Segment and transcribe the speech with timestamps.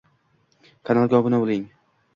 [0.89, 1.73] Kanalga obuna bo'ling: